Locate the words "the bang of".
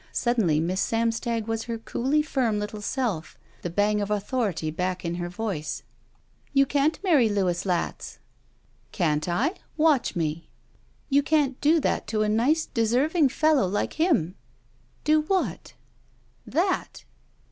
3.61-4.09